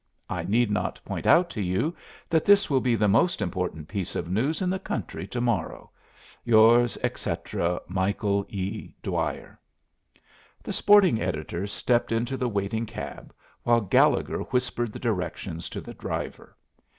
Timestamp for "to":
1.51-1.61, 5.27-5.39, 15.69-15.79